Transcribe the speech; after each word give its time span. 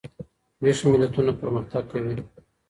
ویښ 0.63 0.79
ملتونه 0.91 1.31
پرمختګ 1.41 1.83
کوي. 1.91 2.15